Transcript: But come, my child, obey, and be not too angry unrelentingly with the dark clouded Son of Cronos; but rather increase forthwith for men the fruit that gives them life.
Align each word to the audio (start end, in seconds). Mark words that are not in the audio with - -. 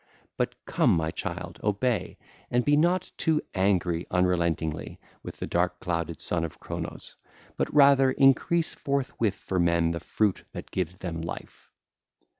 But 0.35 0.55
come, 0.65 0.97
my 0.97 1.11
child, 1.11 1.59
obey, 1.63 2.17
and 2.49 2.65
be 2.65 2.75
not 2.75 3.11
too 3.17 3.39
angry 3.53 4.07
unrelentingly 4.09 4.99
with 5.21 5.37
the 5.37 5.45
dark 5.45 5.79
clouded 5.79 6.19
Son 6.19 6.43
of 6.43 6.59
Cronos; 6.59 7.17
but 7.55 7.71
rather 7.71 8.09
increase 8.11 8.73
forthwith 8.73 9.35
for 9.35 9.59
men 9.59 9.91
the 9.91 9.99
fruit 9.99 10.43
that 10.53 10.71
gives 10.71 10.97
them 10.97 11.21
life. 11.21 11.69